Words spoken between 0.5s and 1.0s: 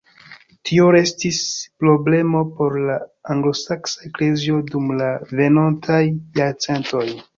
Tio